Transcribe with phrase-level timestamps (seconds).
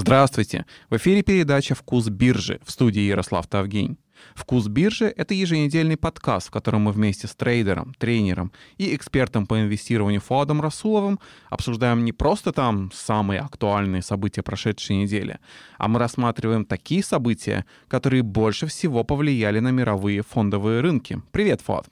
[0.00, 0.64] Здравствуйте!
[0.90, 3.98] В эфире передача «Вкус биржи» в студии Ярослав Тавгень.
[4.36, 9.60] «Вкус биржи»— это еженедельный подкаст, в котором мы вместе с трейдером, тренером и экспертом по
[9.60, 11.18] инвестированию Фуадом Расуловым
[11.50, 15.40] обсуждаем не просто там самые актуальные события прошедшей недели,
[15.78, 21.20] а мы рассматриваем такие события, которые больше всего повлияли на мировые фондовые рынки.
[21.32, 21.88] Привет, Фуад!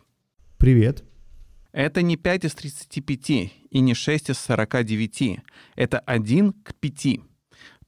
[0.58, 1.02] Привет!
[1.72, 5.40] Это не 5 из 35 и не 6 из 49.
[5.74, 7.20] Это 1 к 5.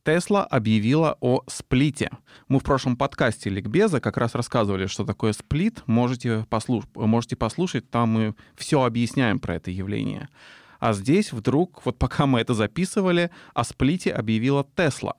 [0.09, 2.11] Тесла объявила о сплите.
[2.49, 5.83] Мы в прошлом подкасте Ликбеза как раз рассказывали, что такое сплит.
[5.87, 6.85] Можете, послуш...
[6.95, 10.31] Можете послушать, там мы все объясняем про это явление.
[10.81, 15.15] А здесь вдруг, вот пока мы это записывали, о сплите объявила Тесла.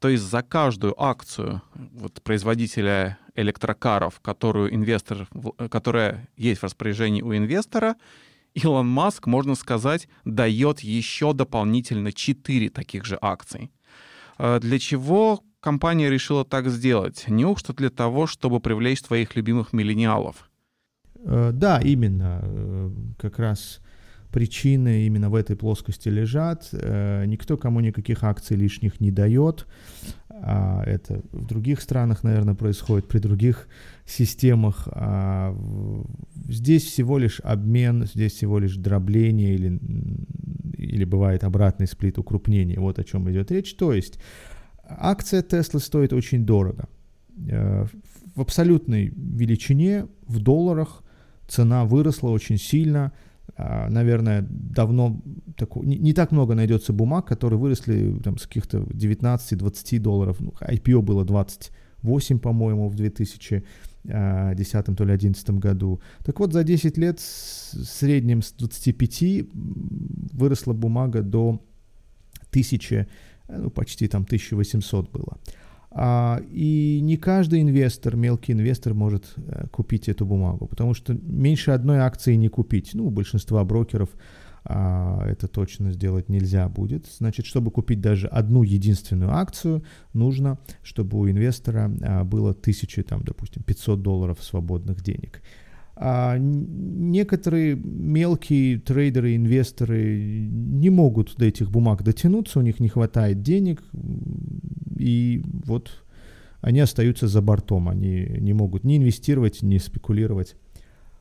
[0.00, 5.28] То есть за каждую акцию вот, производителя электрокаров, которую инвестор,
[5.70, 7.94] которая есть в распоряжении у инвестора,
[8.54, 13.70] Илон Маск, можно сказать, дает еще дополнительно 4 таких же акций.
[14.38, 17.24] А для чего компания решила так сделать?
[17.28, 20.50] Неужто для того, чтобы привлечь твоих любимых миллениалов?
[21.24, 22.40] Э, да, именно.
[22.42, 23.80] Э, как раз
[24.30, 26.68] причины именно в этой плоскости лежат.
[26.72, 29.66] Э, никто кому никаких акций лишних не дает.
[30.42, 33.68] А это в других странах, наверное, происходит, при других
[34.04, 34.88] системах.
[34.92, 35.56] А
[36.48, 39.80] здесь всего лишь обмен, здесь всего лишь дробление или
[40.76, 42.78] или бывает обратный сплит укрупнение.
[42.78, 43.74] Вот о чем идет речь.
[43.74, 44.18] То есть
[44.84, 46.88] акция Tesla стоит очень дорого.
[47.48, 47.86] Э,
[48.34, 51.02] в абсолютной величине, в долларах,
[51.48, 53.12] цена выросла очень сильно.
[53.54, 55.20] А, наверное, давно
[55.56, 60.36] так, не, не так много найдется бумаг, которые выросли там, с каких-то 19-20 долларов.
[60.40, 63.64] Ну, IPO было 28, по-моему, в 2000
[64.06, 66.00] 2010 то ли 2011 году.
[66.24, 69.46] Так вот, за 10 лет в среднем с 25
[70.32, 71.60] выросла бумага до
[72.50, 73.06] 1000,
[73.48, 75.38] ну, почти там 1800 было.
[75.98, 81.70] А, и не каждый инвестор, мелкий инвестор может а, купить эту бумагу, потому что меньше
[81.70, 82.90] одной акции не купить.
[82.92, 84.10] Ну, у большинства брокеров
[84.64, 87.06] а, это точно сделать нельзя будет.
[87.06, 93.22] Значит, чтобы купить даже одну единственную акцию, нужно, чтобы у инвестора а, было тысячи, там,
[93.24, 95.40] допустим, 500 долларов свободных денег.
[95.96, 103.42] А некоторые мелкие трейдеры, инвесторы не могут до этих бумаг дотянуться, у них не хватает
[103.42, 103.82] денег,
[104.98, 106.04] и вот
[106.60, 110.56] они остаются за бортом, они не могут ни инвестировать, ни спекулировать.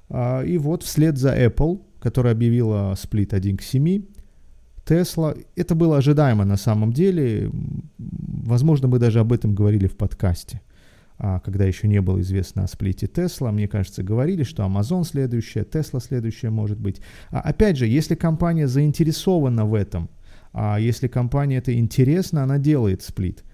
[0.10, 4.04] А, и вот вслед за Apple которая объявила сплит 1 к 7.
[4.86, 7.50] Tesla, это было ожидаемо на самом деле.
[7.98, 10.62] Возможно, мы даже об этом говорили в подкасте,
[11.18, 13.52] когда еще не было известно о сплите Tesla.
[13.52, 17.02] Мне кажется, говорили, что Amazon следующая, Tesla следующая может быть.
[17.30, 20.10] А опять же, если компания заинтересована в этом,
[20.54, 23.44] а если компания это интересно, она делает сплит–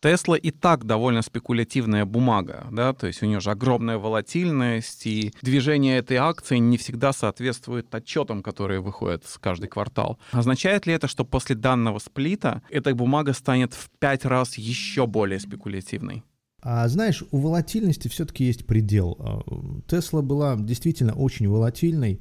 [0.00, 5.32] Тесла и так довольно спекулятивная бумага, да, то есть у нее же огромная волатильность, и
[5.42, 10.18] движение этой акции не всегда соответствует отчетам, которые выходят с каждый квартал.
[10.30, 15.40] Означает ли это, что после данного сплита эта бумага станет в пять раз еще более
[15.40, 16.22] спекулятивной?
[16.62, 19.16] А знаешь, у волатильности все-таки есть предел.
[19.18, 19.40] А,
[19.88, 22.20] Тесла была действительно очень волатильной,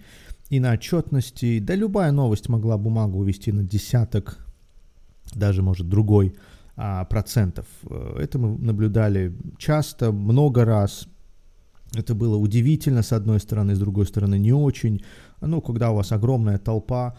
[0.49, 4.39] и на отчетности, да любая новость могла бумагу увести на десяток,
[5.35, 6.35] даже, может, другой
[7.09, 7.65] процентов.
[7.89, 11.07] Это мы наблюдали часто, много раз.
[11.95, 15.01] Это было удивительно, с одной стороны, с другой стороны, не очень.
[15.41, 17.17] Ну, когда у вас огромная толпа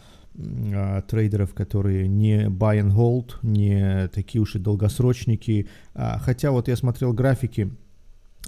[0.73, 5.69] а, трейдеров, которые не buy and hold, не такие уж и долгосрочники.
[5.95, 7.73] А, хотя вот я смотрел графики,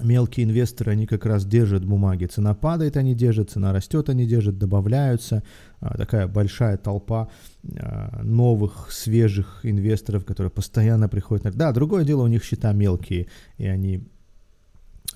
[0.02, 2.26] мелкие инвесторы, они как раз держат бумаги.
[2.26, 5.42] Цена падает, они держат, цена растет, они держат, добавляются.
[5.80, 7.28] А, такая большая толпа
[7.78, 11.54] а, новых, свежих инвесторов, которые постоянно приходят.
[11.54, 14.08] Да, другое дело, у них счета мелкие, и они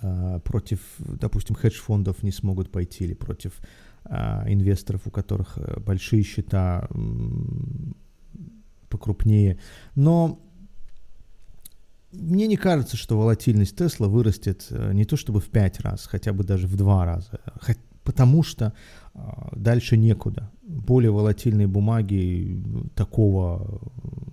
[0.02, 3.52] а, против, допустим, хедж-фондов не смогут пойти или против
[4.46, 6.86] инвесторов, у которых э, большие счета
[8.90, 9.58] покрупнее.
[9.94, 10.38] Но
[12.14, 16.32] мне не кажется, что волатильность Тесла вырастет э, не то чтобы в 5 раз, хотя
[16.32, 17.40] бы даже в 2 раза,
[18.04, 18.72] потому что
[19.14, 20.50] а, дальше некуда.
[20.62, 22.62] Более волатильные бумаги
[22.94, 23.80] такого,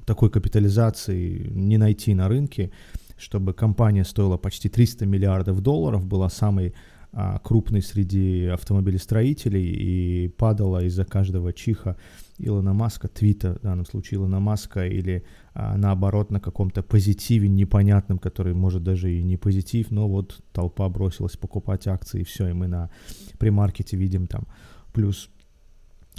[0.06, 2.72] такой капитализации не найти на рынке,
[3.18, 6.74] чтобы компания стоила почти 300 миллиардов долларов, была самой
[7.13, 11.98] а, крупной среди автомобилестроителей и падала из-за каждого чиха
[12.38, 18.18] Илона Маска, твита, в данном случае Илона Маска, или а, наоборот на каком-то позитиве непонятном,
[18.18, 22.54] который может даже и не позитив, но вот толпа бросилась покупать акции, и все, и
[22.54, 22.90] мы на
[23.38, 24.48] премаркете видим там
[24.94, 25.30] плюс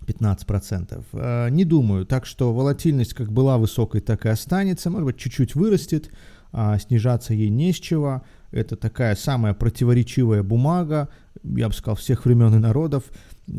[0.07, 1.05] 15%.
[1.15, 5.55] А, не думаю, так что волатильность как была высокой, так и останется, может быть, чуть-чуть
[5.55, 6.11] вырастет,
[6.53, 8.23] а, снижаться ей не с чего,
[8.53, 11.09] это такая самая противоречивая бумага,
[11.43, 13.05] я бы сказал, всех времен и народов,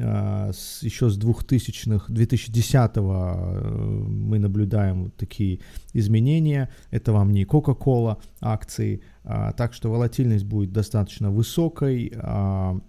[0.02, 0.52] а,
[0.82, 5.60] еще с 2000-х, 2010-го э, мы наблюдаем такие
[5.94, 6.70] изменения.
[6.92, 12.14] Это вам не Coca-Cola акции, а, так что волатильность будет достаточно высокой.
[12.16, 12.80] А,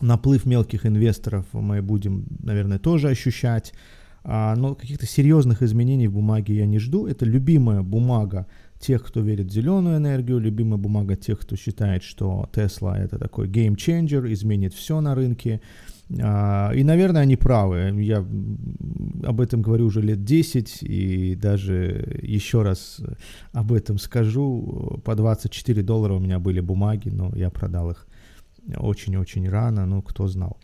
[0.00, 3.72] наплыв мелких инвесторов мы будем, наверное, тоже ощущать.
[4.24, 7.06] Но каких-то серьезных изменений в бумаге я не жду.
[7.06, 8.46] Это любимая бумага
[8.78, 13.48] тех, кто верит в зеленую энергию, любимая бумага тех, кто считает, что Tesla это такой
[13.48, 15.60] changer, изменит все на рынке.
[16.22, 17.92] А, и, наверное, они правы.
[18.02, 23.00] Я об этом говорю уже лет 10, и даже еще раз
[23.52, 25.00] об этом скажу.
[25.04, 28.06] По 24 доллара у меня были бумаги, но я продал их
[28.76, 30.56] очень-очень рано, ну, кто знал.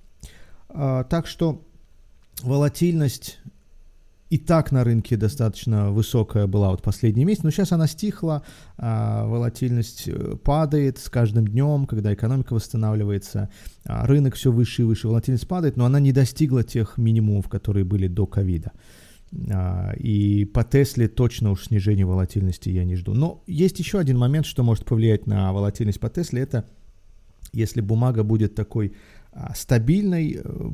[0.69, 1.63] А, так что
[2.43, 3.39] волатильность
[4.31, 8.43] и так на рынке достаточно высокая была вот последний месяц, но сейчас она стихла,
[8.77, 13.51] а, волатильность э, падает с каждым днем, когда экономика восстанавливается,
[13.85, 17.85] а, рынок все выше и выше, волатильность падает, но она не достигла тех минимумов, которые
[17.85, 18.73] были до ковида.
[19.53, 23.15] А, и по Тесле точно уж снижение волатильности я не жду.
[23.15, 26.65] Но есть еще один момент, что может повлиять на волатильность по Тесле, это
[27.53, 28.95] если бумага будет такой
[29.55, 30.71] стабильной, э,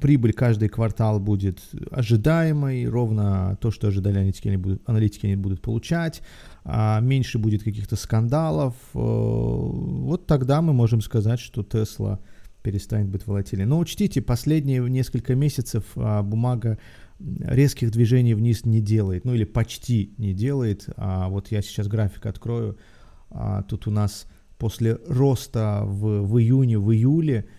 [0.00, 1.60] прибыль каждый квартал будет
[1.90, 6.22] ожидаемой, ровно то, что ожидали аналитики, они будут, аналитики они будут получать,
[6.64, 8.74] а меньше будет каких-то скандалов.
[8.94, 12.20] Э, вот тогда мы можем сказать, что Тесла
[12.62, 13.66] перестанет быть волатильной.
[13.66, 16.78] Но учтите, последние несколько месяцев а, бумага
[17.18, 20.86] резких движений вниз не делает, ну или почти не делает.
[20.96, 22.76] А вот я сейчас график открою,
[23.30, 24.26] а тут у нас
[24.58, 27.57] после роста в, в июне, в июле а,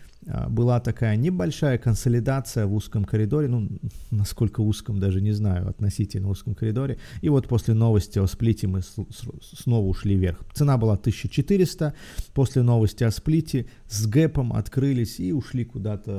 [0.50, 3.68] была такая небольшая консолидация в узком коридоре, ну,
[4.12, 6.98] насколько узком, даже не знаю, относительно узком коридоре.
[7.22, 10.40] И вот после новости о сплите мы снова ушли вверх.
[10.54, 11.94] Цена была 1400,
[12.34, 16.12] после новости о сплите с гэпом открылись и ушли куда-то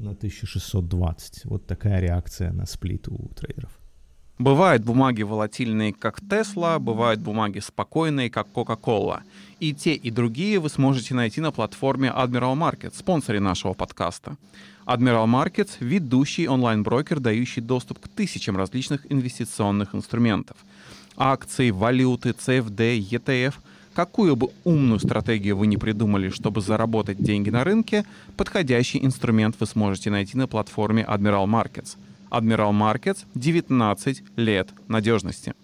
[0.00, 1.44] на 1620.
[1.44, 3.83] Вот такая реакция на сплит у трейдеров.
[4.38, 9.20] Бывают бумаги волатильные, как Tesla, бывают бумаги спокойные, как Coca-Cola.
[9.60, 14.36] И те, и другие вы сможете найти на платформе Admiral Market, спонсоре нашего подкаста.
[14.86, 20.56] Admiral Markets— ведущий онлайн-брокер, дающий доступ к тысячам различных инвестиционных инструментов.
[21.16, 23.54] Акции, валюты, CFD, ETF—
[23.94, 28.04] Какую бы умную стратегию вы не придумали, чтобы заработать деньги на рынке,
[28.36, 31.96] подходящий инструмент вы сможете найти на платформе Admiral Markets—
[32.34, 35.54] Admiral Markets 19 лет надежности.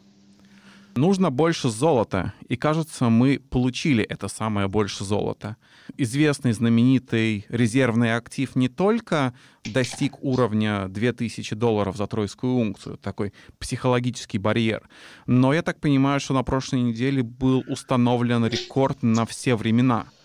[0.94, 5.56] Нужно больше золота, и кажется, мы получили это самое больше золота.
[5.96, 9.32] Известный знаменитый резервный актив не только
[9.64, 14.88] достиг уровня 2000 долларов за тройскую унцию, такой психологический барьер,
[15.26, 20.06] но я так понимаю, что на прошлой неделе был установлен рекорд на все времена—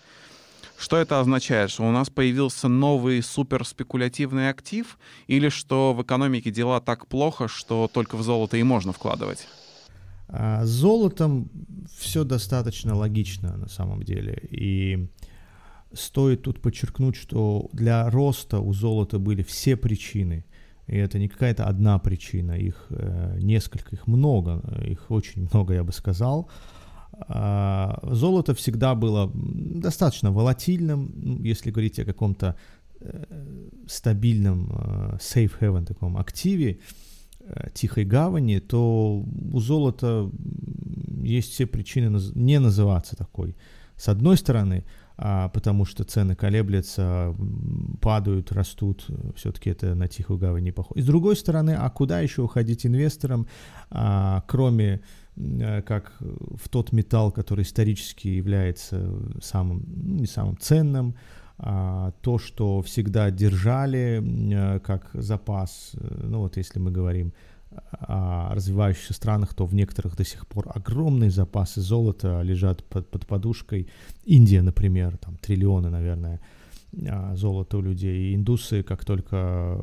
[0.78, 1.70] что это означает?
[1.70, 7.88] Что у нас появился новый суперспекулятивный актив или что в экономике дела так плохо, что
[7.92, 9.46] только в золото и можно вкладывать?
[10.28, 11.48] А с золотом
[11.96, 14.38] все достаточно логично на самом деле.
[14.50, 15.08] И
[15.92, 20.44] стоит тут подчеркнуть, что для роста у золота были все причины.
[20.88, 25.82] И это не какая-то одна причина, их э, несколько, их много, их очень много, я
[25.82, 26.48] бы сказал.
[26.48, 26.75] А,
[27.18, 32.56] золото всегда было достаточно волатильным, ну, если говорить о каком-то
[33.00, 33.24] э,
[33.86, 36.78] стабильном э, safe haven таком активе,
[37.40, 40.30] э, тихой гавани, то у золота
[41.22, 43.56] есть все причины не называться такой.
[43.96, 47.34] С одной стороны, а, потому что цены колеблются,
[48.02, 51.00] падают, растут, все-таки это на тихую гавань не похоже.
[51.00, 53.46] И с другой стороны, а куда еще уходить инвесторам,
[53.90, 55.00] а, кроме
[55.36, 61.14] Э, как в тот металл, который исторически является самым, ну, не самым ценным,
[61.58, 67.32] а то, что всегда держали э, как запас, э, ну вот если мы говорим
[67.90, 73.88] развивающихся странах, то в некоторых до сих пор огромные запасы золота лежат под, под подушкой.
[74.24, 76.40] Индия, например, там триллионы, наверное,
[77.08, 78.30] а, золото у людей.
[78.30, 79.80] И индусы, как только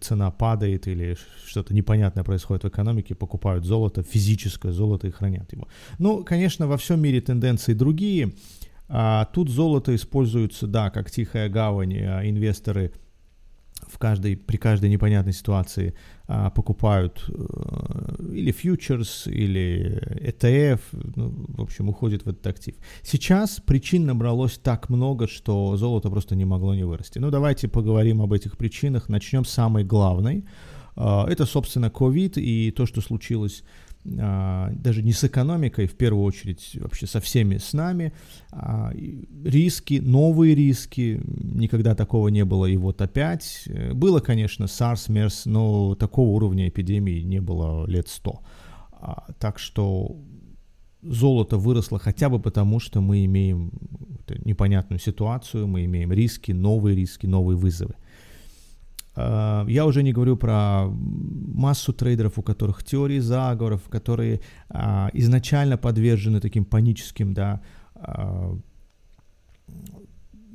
[0.00, 5.68] цена падает или что-то непонятное происходит в экономике, покупают золото, физическое золото и хранят его.
[5.98, 8.32] Ну, конечно, во всем мире тенденции другие.
[8.88, 11.96] А тут золото используется, да, как тихая гавань.
[11.98, 12.92] А инвесторы–
[13.88, 15.94] в каждой, при каждой непонятной ситуации
[16.26, 20.80] а, покупают а, или фьючерс, или ETF,
[21.16, 22.74] ну, в общем, уходит в этот актив.
[23.02, 27.18] Сейчас причин набралось так много, что золото просто не могло не вырасти.
[27.18, 29.08] Ну, давайте поговорим об этих причинах.
[29.08, 30.44] Начнем с самой главной.
[30.96, 33.64] А, это, собственно, COVID и то, что случилось
[34.04, 38.12] даже не с экономикой, в первую очередь вообще со всеми с нами,
[38.52, 38.92] а,
[39.44, 43.68] риски, новые риски, никогда такого не было, и вот опять.
[43.94, 48.40] Было, конечно, SARS, MERS, но такого уровня эпидемии не было лет сто.
[48.92, 50.16] А, так что
[51.02, 53.72] золото выросло хотя бы потому, что мы имеем
[54.44, 57.94] непонятную ситуацию, мы имеем риски, новые риски, новые вызовы.
[59.16, 65.78] Э, я уже не говорю про массу трейдеров, у которых теории заговоров, которые а, изначально
[65.78, 67.60] подвержены таким паническим, да,
[67.94, 68.58] а,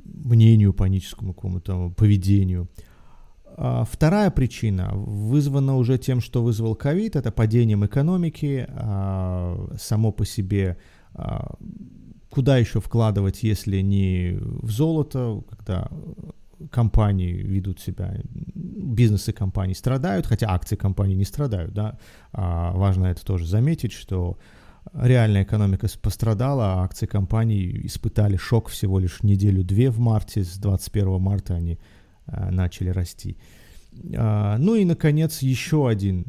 [0.04, 2.68] мнению паническому какому-то поведению.
[3.56, 8.66] Вторая причина вызвана уже тем, что вызвал ковид, это падением экономики,
[9.76, 10.76] само по себе
[12.30, 15.88] куда еще вкладывать, если не в золото, когда
[16.70, 21.98] компании ведут себя, бизнесы компаний страдают, хотя акции компаний не страдают, да,
[22.32, 24.38] а важно это тоже заметить, что
[24.92, 31.20] реальная экономика пострадала, а акции компаний испытали шок всего лишь неделю-две в марте, с 21
[31.20, 31.78] марта они
[32.26, 33.36] а, начали расти.
[34.16, 36.26] А, ну и, наконец, еще один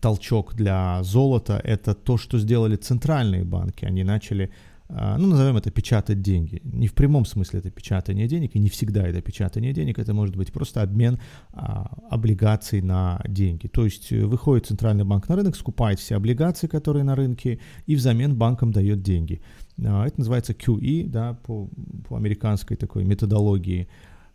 [0.00, 3.84] толчок для золота– это то, что сделали центральные банки.
[3.84, 4.50] Они начали
[4.88, 6.60] ну, назовем это печатать деньги.
[6.64, 10.36] Не в прямом смысле это печатание денег, и не всегда это печатание денег, это может
[10.36, 11.18] быть просто обмен
[11.52, 13.66] а, облигаций на деньги.
[13.66, 17.96] То есть э, выходит центральный банк на рынок, скупает все облигации, которые на рынке, и
[17.96, 19.42] взамен банкам дает деньги.
[19.84, 21.68] А, это называется QE, да, по,
[22.08, 23.88] по американской такой методологии.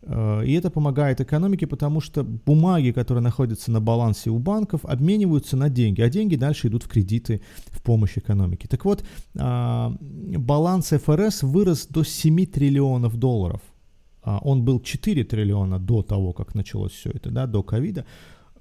[0.06, 5.58] Э, и это помогает экономике, потому что бумаги, которые находятся на балансе у банков, обмениваются
[5.58, 8.68] на деньги, а деньги дальше идут в кредиты в помощь экономике.
[8.68, 9.04] Так вот,
[9.38, 13.62] а, баланс ФРС вырос до 7 триллионов долларов.
[14.22, 18.06] А, он был 4 триллиона до того, как началось все это, да, до ковида.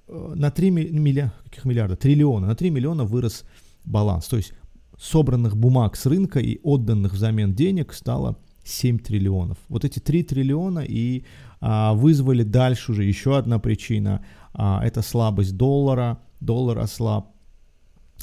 [0.08, 1.96] Э, на 3 миллиарда, каких миллиарда?
[1.96, 2.46] Триллиона.
[2.46, 3.44] На 3 миллиона вырос
[3.84, 4.26] баланс.
[4.26, 4.52] То есть
[4.98, 9.58] собранных бумаг с рынка и отданных взамен денег стало 7 триллионов.
[9.68, 11.24] Вот эти 3 триллиона и
[11.60, 14.24] а, вызвали дальше уже еще одна причина.
[14.54, 16.18] А, это слабость доллара.
[16.40, 17.32] Доллар ослаб.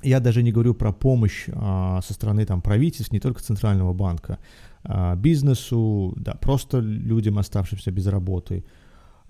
[0.03, 4.39] Я даже не говорю про помощь а, со стороны там, правительств, не только Центрального банка,
[4.84, 8.63] а, бизнесу, да, просто людям, оставшимся без работы.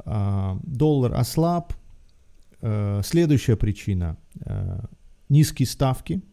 [0.05, 1.73] А, доллар ослаб.
[2.61, 4.85] А, следующая причина а,
[5.29, 6.21] низкие ставки–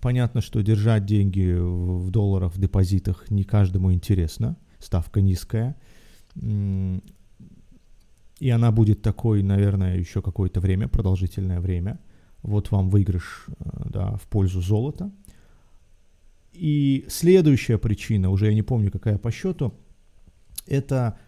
[0.00, 4.56] понятно, что держать деньги в долларах, в депозитах не каждому интересно.
[4.78, 5.76] Ставка низкая.
[8.40, 11.98] И она будет такой, наверное, еще какое-то время, продолжительное время.
[12.42, 13.52] Вот вам выигрыш э,
[13.90, 15.12] да, в пользу золота.
[16.52, 19.74] И следующая причина, уже я не помню, какая по счету,
[20.66, 21.18] это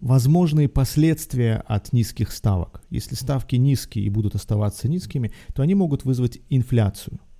[0.00, 2.82] возможные последствия от низких ставок.
[2.88, 7.18] Если ставки низкие и будут оставаться низкими, то они могут вызвать инфляцию–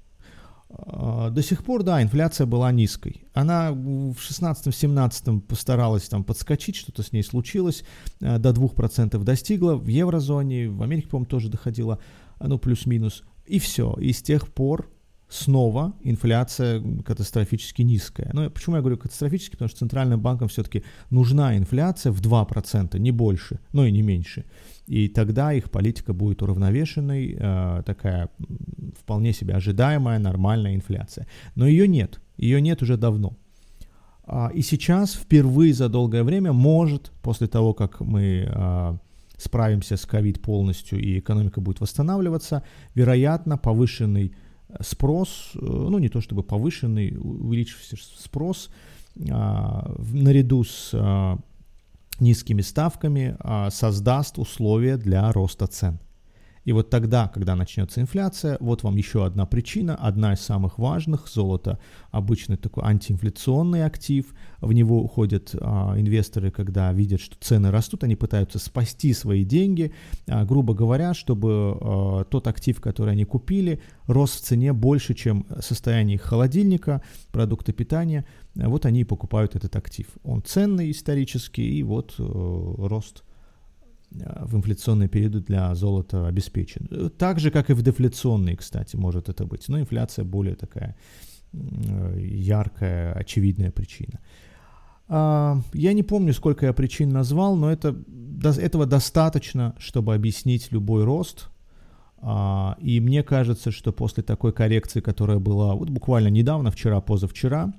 [1.31, 3.25] до сих пор, да, инфляция была низкой.
[3.35, 7.85] Она в 16-17 постаралась там подскочить, что-то с ней случилось,
[8.21, 11.99] а, до 2% достигла, в еврозоне, в Америке, по-моему, тоже доходила,
[12.41, 13.23] ну, плюс-минус.
[13.47, 13.95] И все.
[14.01, 14.91] И с тех пор
[15.33, 18.31] снова инфляция катастрофически низкая.
[18.35, 19.53] Ну, почему я говорю катастрофически?
[19.53, 24.45] Потому что центральным банкам все-таки нужна инфляция в 2%, не больше, но и не меньше.
[24.87, 28.29] И тогда их политика будет уравновешенной, э, такая
[29.01, 31.27] вполне себе ожидаемая, нормальная инфляция.
[31.55, 33.39] Но ее нет, ее нет уже давно.
[34.25, 38.99] А, и сейчас впервые за долгое время может, после того, как мы а,
[39.39, 42.63] справимся с ковид полностью и экономика будет восстанавливаться,
[42.95, 44.35] вероятно, повышенный
[44.81, 48.71] спрос, э, ну не то чтобы повышенный, увеличившийся спрос
[49.31, 51.39] а, наряду с а,
[52.19, 55.99] низкими ставками а, создаст условия для роста цен.
[56.65, 61.29] И вот тогда, когда начнется инфляция, вот вам еще одна причина, одна из самых важных.
[61.29, 61.79] Золото
[62.11, 64.33] обычно такой антиинфляционный актив.
[64.61, 69.93] В него уходят а, инвесторы, когда видят, что цены растут, они пытаются спасти свои деньги,
[70.29, 75.47] а, грубо говоря, чтобы а, тот актив, который они купили, рос в цене больше, чем
[75.61, 77.03] состояние их холодильника,
[77.33, 78.25] продукта питания.
[78.55, 80.07] Вот они и покупают этот актив.
[80.23, 83.25] Он ценный исторически, и вот э, рост
[84.15, 87.11] в инфляционные периоды для золота обеспечен.
[87.19, 89.69] Так же, как и в дефляционные, кстати, может это быть.
[89.69, 90.97] Но инфляция более такая
[91.53, 94.21] э, яркая, очевидная причина.
[95.09, 97.97] А, я не помню, сколько я причин назвал, но это,
[98.59, 101.49] этого достаточно, чтобы объяснить любой рост.
[102.19, 107.73] А, и мне кажется, что после такой коррекции, которая была вот буквально недавно, вчера, позавчера,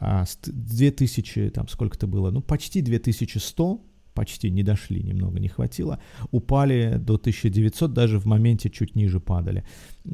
[0.00, 3.80] 2000, а, там сколько это было, ну почти 2100
[4.16, 5.98] почти не дошли, немного не хватило,
[6.32, 9.62] упали до 1900, даже в моменте чуть ниже падали.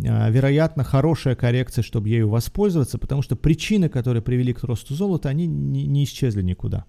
[0.06, 5.28] А, вероятно, хорошая коррекция, чтобы ею воспользоваться, потому что причины, которые привели к росту золота,
[5.30, 6.84] они не, исчезли никуда.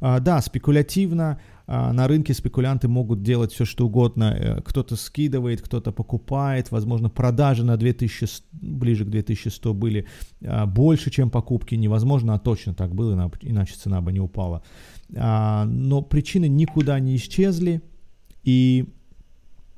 [0.00, 4.36] А, да, спекулятивно, а, на рынке спекулянты могут делать все, что угодно.
[4.38, 6.70] Э, кто-то скидывает, кто-то покупает.
[6.70, 10.06] Возможно, продажи на 2000, ближе к 2100 были
[10.66, 11.74] больше, чем покупки.
[11.74, 14.62] Невозможно, а точно так было, иначе цена бы не упала.
[15.14, 17.82] А, но причины никуда не исчезли,
[18.42, 18.86] и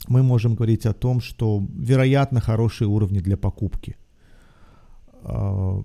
[0.07, 3.97] мы можем говорить о том, что, вероятно, хорошие уровни для покупки.
[5.23, 5.83] А,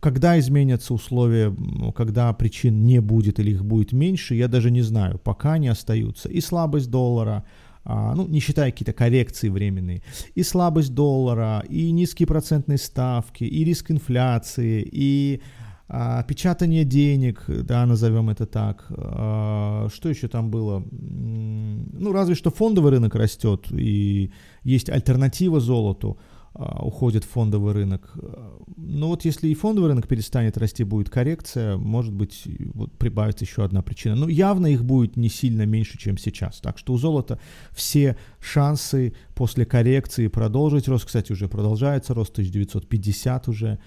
[0.00, 1.54] когда изменятся условия,
[1.94, 5.18] когда причин не будет или их будет меньше, я даже не знаю.
[5.18, 6.28] Пока они остаются.
[6.28, 7.44] И слабость доллара,
[7.84, 10.02] а, ну, не считая какие-то коррекции временные,
[10.34, 15.40] и слабость доллара, и низкие процентные ставки, и риск инфляции, и
[15.88, 18.84] печатание денег, да, назовем это так.
[18.90, 20.84] А, что еще там было?
[20.90, 24.30] Ну, разве что фондовый рынок растет, и
[24.64, 26.18] есть альтернатива золоту,
[26.52, 28.12] а, уходит в фондовый рынок.
[28.76, 33.64] Но вот если и фондовый рынок перестанет расти, будет коррекция, может быть, вот прибавится еще
[33.64, 34.14] одна причина.
[34.14, 36.60] Но явно их будет не сильно меньше, чем сейчас.
[36.60, 37.38] Так что у золота
[37.70, 41.06] все шансы после коррекции продолжить рост.
[41.06, 43.78] Кстати, уже продолжается рост, 1950 уже а,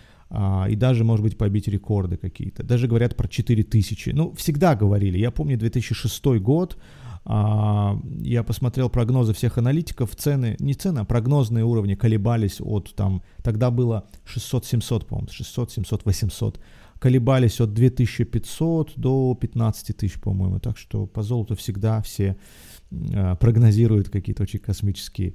[0.70, 2.64] и даже, может быть, побить рекорды какие-то.
[2.64, 4.12] Даже говорят про 4000.
[4.14, 5.18] Ну, всегда говорили.
[5.18, 6.78] Я помню 2006 год,
[7.24, 13.22] а, я посмотрел прогнозы всех аналитиков, цены, не цены, а прогнозные уровни колебались от там,
[13.44, 16.60] тогда было 600-700, по-моему, 600, 700, 800,
[17.00, 22.38] колебались от 2500 до 15 тысяч, по-моему, так что по золоту всегда все
[23.14, 25.34] а, прогнозируют какие-то очень космические а,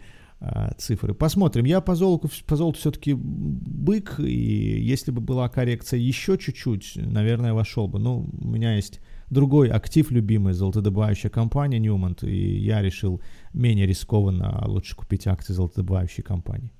[0.78, 1.14] цифры.
[1.14, 1.64] Посмотрим.
[1.64, 7.54] Я по золоту, по золоту все-таки бык, и если бы была коррекция еще чуть-чуть, наверное,
[7.54, 7.98] вошел бы.
[7.98, 13.22] Но у меня есть другой актив любимый, золотодобывающая компания Newmont, и я решил
[13.54, 16.70] менее рискованно лучше купить акции золотодобывающей компании.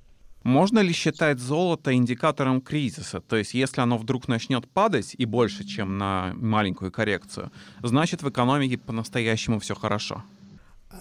[0.43, 3.19] Можно ли считать золото индикатором кризиса?
[3.19, 7.51] То есть, если оно вдруг начнет падать и больше, чем на маленькую коррекцию,
[7.83, 10.23] значит в экономике по-настоящему все хорошо?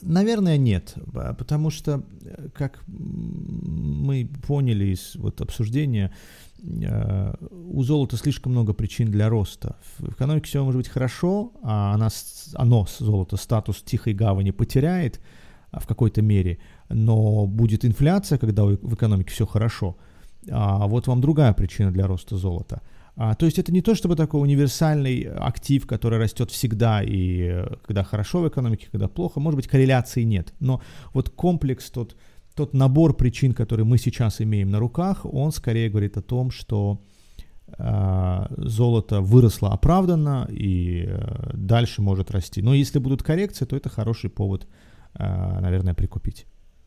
[0.02, 0.94] Наверное, нет,
[1.38, 6.12] потому что, э, как мы поняли из вот обсуждения,
[6.62, 7.34] э,
[7.70, 9.76] у золота слишком много причин для роста.
[9.98, 12.08] В экономике все может быть хорошо, а она,
[12.54, 15.20] оно, золото, статус тихой гавани потеряет
[15.70, 19.96] а, в какой-то мере, но будет инфляция, когда в экономике все хорошо.
[20.50, 22.82] А вот вам другая причина для роста золота–
[23.16, 27.76] а, то есть это не то чтобы такой универсальный актив, который растет всегда и э,
[27.86, 29.40] когда хорошо в экономике, когда плохо.
[29.40, 30.52] Может быть, корреляции нет.
[30.60, 30.82] Но
[31.14, 32.14] вот комплекс, тот,
[32.54, 37.00] тот набор причин, который мы сейчас имеем на руках, он скорее говорит о том, что
[37.78, 42.60] э, золото выросло оправданно и э, дальше может расти.
[42.60, 44.66] Но если будут коррекции, то это хороший повод,
[45.14, 46.46] э, наверное, прикупить.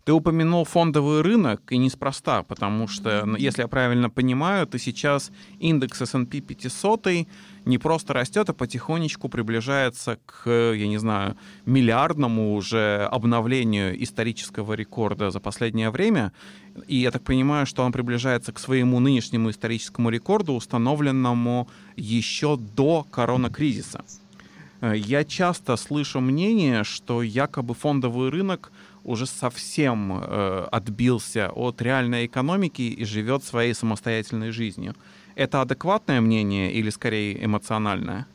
[0.10, 6.02] Ты упомянул фондовый рынок, и неспроста, потому что, если я правильно понимаю, то сейчас индекс
[6.02, 7.28] S&P 500
[7.66, 15.30] не просто растет, а потихонечку приближается к, я не знаю, миллиардному уже обновлению исторического рекорда
[15.30, 16.32] за последнее время.
[16.88, 23.06] И я так понимаю, что он приближается к своему нынешнему историческому рекорду, установленному еще до
[23.12, 24.04] коронакризиса.
[24.82, 28.72] Э, я часто слышу мнение, что якобы фондовый рынок
[29.04, 34.96] уже совсем э, отбился от реальной экономики и живет своей самостоятельной жизнью.
[35.36, 38.28] Это адекватное мнение или скорее эмоциональное?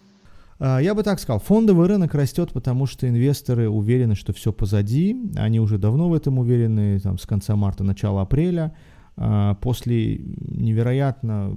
[0.58, 5.16] А, я бы так сказал, фондовый рынок растет, потому что инвесторы уверены, что все позади,
[5.36, 8.74] они уже давно в этом уверены, там, с конца марта, начала апреля.
[9.16, 11.56] А, после невероятно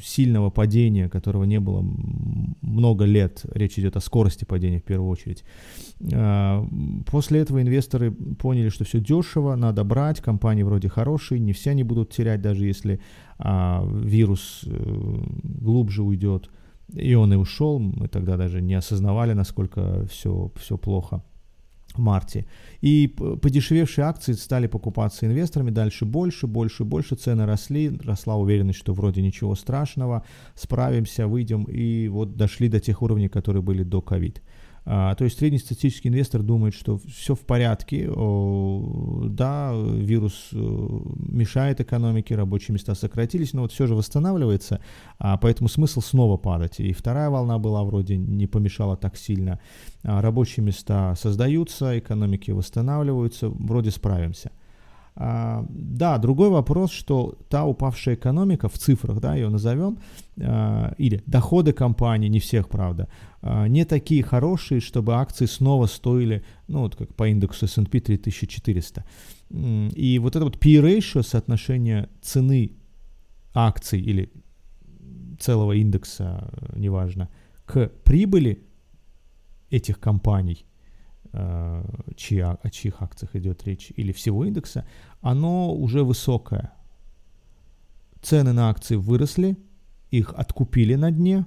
[0.00, 1.84] сильного падения, которого не было
[2.62, 5.44] много лет, речь идет о скорости падения в первую очередь,
[6.12, 6.64] а,
[7.06, 11.82] после этого инвесторы поняли, что все дешево, надо брать, компании вроде хорошие, не все они
[11.82, 13.00] будут терять, даже если
[13.38, 16.50] а, вирус э, глубже уйдет.
[16.92, 21.24] И он и ушел, мы тогда даже не осознавали, насколько все, все плохо
[21.98, 22.46] марте.
[22.80, 27.14] И подешевевшие акции стали покупаться инвесторами дальше больше, больше, больше.
[27.16, 31.64] Цены росли, росла уверенность, что вроде ничего страшного, справимся, выйдем.
[31.64, 34.42] И вот дошли до тех уровней, которые были до ковид.
[34.86, 42.34] А, то есть среднестатистический инвестор думает, что все в порядке, да, вирус э, мешает экономике,
[42.34, 44.80] рабочие места сократились, но вот все же восстанавливается,
[45.18, 46.80] а, поэтому смысл снова падать.
[46.80, 49.58] И вторая волна была вроде не помешала так сильно.
[50.02, 54.52] А, рабочие места создаются, экономики восстанавливаются, вроде справимся.
[55.16, 59.98] А, да, другой вопрос, что та упавшая экономика в цифрах, да, ее назовем,
[60.40, 63.08] а, или доходы компаний, не всех, правда,
[63.40, 69.04] а, не такие хорошие, чтобы акции снова стоили, ну, вот как по индексу S&P 3400.
[69.50, 72.72] И вот это вот P-ratio, соотношение цены
[73.52, 74.32] акций или
[75.38, 77.28] целого индекса, неважно,
[77.66, 78.64] к прибыли
[79.70, 80.66] этих компаний–
[81.36, 81.82] Э,
[82.14, 84.84] чья, о чьих акциях идет речь, или всего индекса,
[85.20, 86.72] оно уже высокое.
[88.22, 89.56] Цены на акции выросли,
[90.12, 91.44] их откупили на дне,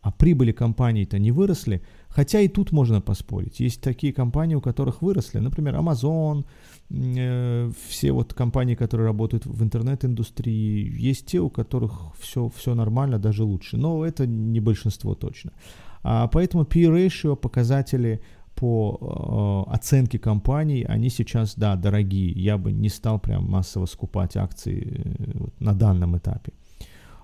[0.00, 3.60] а прибыли компаний-то не выросли, хотя и тут можно поспорить.
[3.60, 6.46] Есть такие компании, у которых выросли, например, Amazon,
[6.88, 13.18] э, все вот компании, которые работают в интернет-индустрии, есть те, у которых все, все нормально,
[13.18, 15.52] даже лучше, но это не большинство точно.
[16.02, 18.22] А поэтому P-ratio, показатели
[18.58, 22.32] по э, оценке компаний, они сейчас, да, дорогие.
[22.32, 26.52] Я бы не стал прям массово скупать акции э, вот, на данном этапе.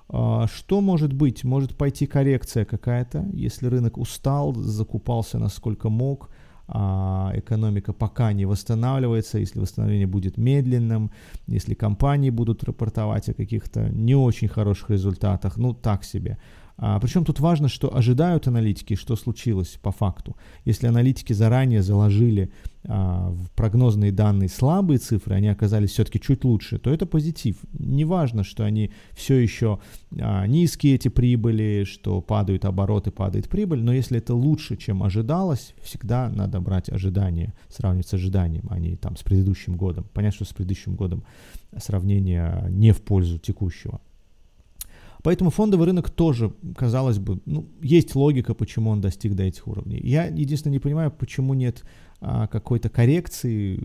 [0.09, 1.44] Э, что может быть?
[1.44, 6.31] Может пойти коррекция какая-то, если рынок устал, закупался насколько мог,
[6.68, 11.11] а экономика пока не восстанавливается, если восстановление будет медленным,
[11.49, 16.38] если компании будут рапортовать о каких-то не очень хороших результатах, ну так себе.
[16.77, 20.37] А, причем тут важно, что ожидают аналитики, что случилось по факту.
[20.65, 22.51] Если аналитики заранее заложили
[22.87, 27.57] а, в прогнозные данные слабые цифры, они оказались все-таки чуть лучше, то это позитив.
[27.73, 29.79] Не важно, что они все еще
[30.19, 35.75] а, низкие эти прибыли, что падают обороты, падает прибыль, но если это лучше, чем ожидалось,
[35.81, 40.07] всегда надо брать ожидания, сравнивать с ожиданием, а не там с предыдущим годом.
[40.13, 41.25] Понятно, что с предыдущим годом
[41.79, 44.01] сравнение не в пользу текущего.
[45.25, 49.99] Поэтому фондовый рынок тоже, казалось бы, ну, есть логика, почему он достиг до этих уровней.
[50.03, 51.83] Я единственное не понимаю, почему нет
[52.21, 53.83] а, какой-то коррекции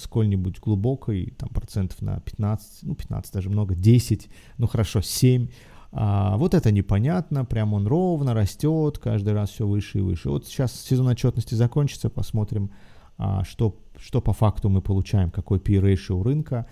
[0.00, 5.48] сколь-нибудь глубокой, там процентов на 15, ну 15 даже много, 10, ну хорошо, 7.
[5.92, 10.30] А, вот это непонятно, прям он ровно растет, каждый раз все выше и выше.
[10.30, 12.70] Вот сейчас сезон отчетности закончится, посмотрим,
[13.18, 16.66] а, что, что по факту мы получаем, какой P-ratio рынка.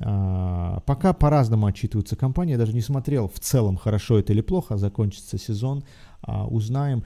[0.00, 2.52] А, пока по-разному отчитываются компании.
[2.52, 4.76] Я даже не смотрел в целом, хорошо это или плохо.
[4.76, 5.84] Закончится сезон,
[6.22, 7.04] а, узнаем.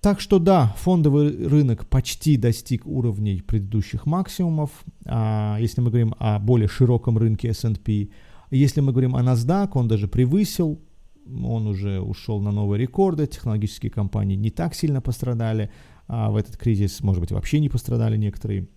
[0.00, 4.70] Так что да, фондовый рынок почти достиг уровней предыдущих максимумов.
[5.06, 8.10] А, если мы говорим о более широком рынке S&P,
[8.50, 10.80] если мы говорим о NASDAQ, он даже превысил,
[11.26, 15.70] он уже ушел на новые рекорды, технологические компании не так сильно пострадали,
[16.08, 18.68] а в этот кризис, может быть, вообще не пострадали некоторые.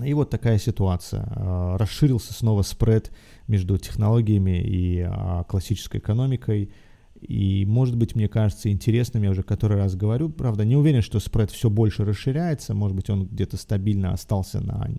[0.00, 1.26] И вот такая ситуация.
[1.36, 3.12] А, расширился снова спред
[3.46, 6.72] между технологиями и а, классической экономикой.
[7.20, 11.20] И, может быть, мне кажется интересным, я уже который раз говорю, правда, не уверен, что
[11.20, 14.90] спред все больше расширяется, может быть, он где-то стабильно остался на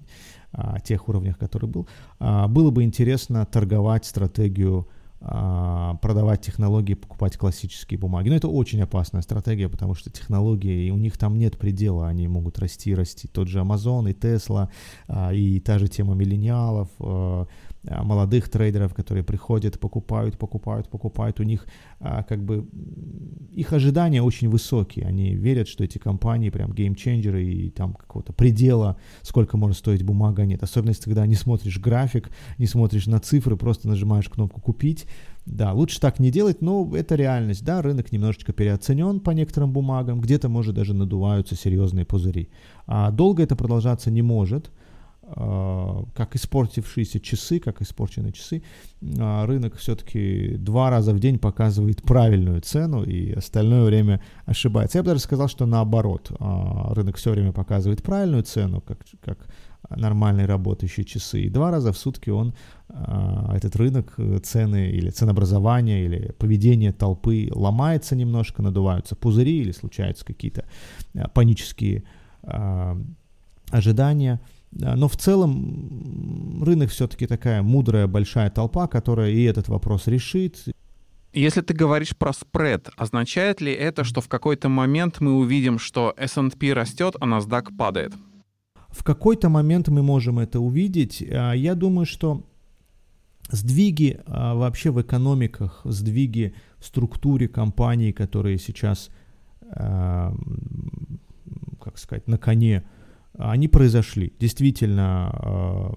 [0.52, 1.88] а, тех уровнях, который был.
[2.20, 4.88] Было бы интересно торговать стратегию
[5.24, 8.28] продавать технологии, покупать классические бумаги.
[8.30, 12.60] Но это очень опасная стратегия, потому что технологии, у них там нет предела, они могут
[12.60, 13.28] расти, расти.
[13.28, 14.70] Тот же Amazon и Tesla,
[15.08, 17.48] а, и та же тема миллениалов, а,
[17.84, 21.40] молодых трейдеров, которые приходят, покупают, покупают, покупают.
[21.40, 21.68] У них
[22.00, 22.68] как бы
[23.52, 25.06] их ожидания очень высокие.
[25.06, 30.46] Они верят, что эти компании прям геймченджеры и там какого-то предела, сколько может стоить бумага,
[30.46, 30.64] нет.
[30.64, 35.06] Особенно, если когда не смотришь график, не смотришь на цифры, просто нажимаешь кнопку «Купить»,
[35.46, 37.66] да, лучше так не делать, но это реальность.
[37.66, 42.48] Да, рынок немножечко переоценен по некоторым бумагам, где-то, может, даже надуваются серьезные пузыри.
[42.88, 44.72] А долго это продолжаться не может.
[45.26, 48.62] А, как испортившиеся часы, как испорченные часы,
[49.20, 54.98] а, рынок все-таки два раза в день показывает правильную цену и остальное время ошибается.
[54.98, 59.48] Я бы даже сказал, что наоборот, а, рынок все время показывает правильную цену, как, как
[59.90, 61.44] нормальные работающие часы.
[61.44, 62.54] И два раза в сутки он,
[62.90, 69.72] а, этот рынок, э, цены или ценообразование, или поведение толпы ломается немножко, надуваются пузыри или
[69.72, 70.66] случаются какие-то
[71.34, 72.04] панические
[73.72, 74.42] ожидания.
[74.76, 80.58] Но в целом рынок все-таки такая мудрая большая толпа, которая и этот вопрос решит.
[81.34, 86.14] Если ты говоришь про спред, означает ли это, что в какой-то момент мы увидим, что
[86.18, 88.14] S&P растет, а NASDAQ падает?
[88.90, 91.24] В какой-то момент мы можем это увидеть.
[91.28, 92.44] А, я думаю, что
[93.50, 99.10] сдвиги а, вообще в экономиках, сдвиги в структуре компаний, которые сейчас,
[99.72, 100.36] а,
[101.82, 102.84] как сказать, на коне,
[103.38, 104.34] они произошли.
[104.40, 105.96] Действительно,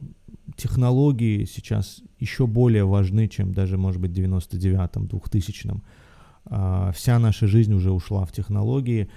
[0.57, 6.93] технологии сейчас еще более важны, чем даже, может быть, в 99-м, 2000-м.
[6.93, 9.09] Вся наша жизнь уже ушла в технологии.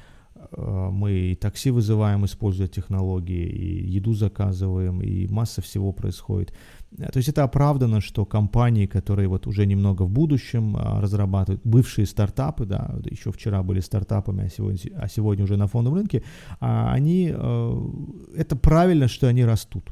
[0.52, 6.54] Э, мы и такси вызываем, используя технологии, и еду заказываем, и масса всего происходит.
[6.98, 11.62] Э, то есть это оправдано, что компании, которые вот уже немного в будущем а, разрабатывают,
[11.64, 16.24] бывшие стартапы, да, еще вчера были стартапами, а сегодня, а сегодня уже на фондовом рынке,
[16.60, 17.88] а они, э,
[18.36, 19.92] это правильно, что они растут.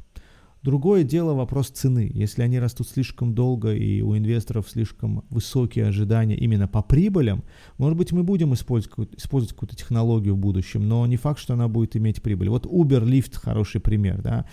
[0.64, 2.10] Другое дело вопрос цены.
[2.14, 7.44] Если они растут слишком долго и у инвесторов слишком высокие ожидания именно по прибылям,
[7.78, 11.68] может быть, мы будем использовать, использовать какую-то технологию в будущем, но не факт, что она
[11.68, 12.50] будет иметь прибыль.
[12.50, 14.46] Вот Uber, Lyft хороший пример, да,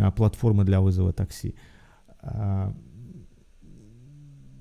[0.00, 1.54] а, платформа для вызова такси.
[2.20, 2.74] А,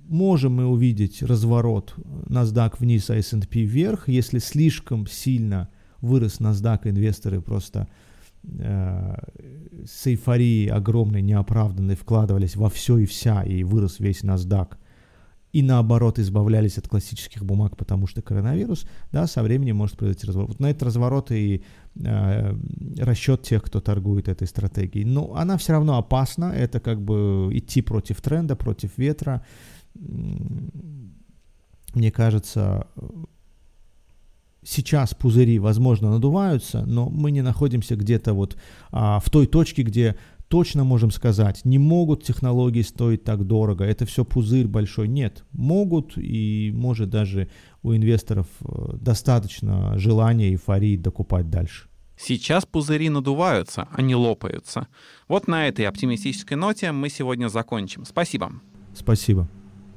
[0.07, 1.95] можем мы увидеть разворот
[2.27, 5.69] NASDAQ вниз, а S&P вверх, если слишком сильно
[6.01, 7.87] вырос NASDAQ, инвесторы просто
[8.47, 14.77] с эйфорией огромной, неоправданной вкладывались во все и вся, и вырос весь NASDAQ,
[15.55, 20.49] и наоборот избавлялись от классических бумаг, потому что коронавирус, да, со временем может произойти разворот.
[20.49, 21.63] Вот на этот разворот и
[21.95, 22.55] э,
[22.99, 25.05] расчет тех, кто торгует этой стратегией.
[25.05, 29.45] Но она все равно опасна, это как бы идти против тренда, против ветра.
[31.93, 32.87] Мне кажется,
[34.65, 38.57] сейчас пузыри, возможно, надуваются, но мы не находимся где-то вот
[38.91, 40.15] а, в той точке, где
[40.47, 45.07] точно можем сказать, не могут технологии стоить так дорого, это все пузырь большой.
[45.07, 47.49] Нет, могут и может даже
[47.83, 51.87] у инвесторов э, достаточно желания, эйфории докупать дальше.
[52.17, 54.87] Сейчас пузыри надуваются, а не лопаются.
[55.27, 58.05] Вот на этой оптимистической ноте мы сегодня закончим.
[58.05, 58.53] Спасибо.
[58.93, 59.49] Спасибо.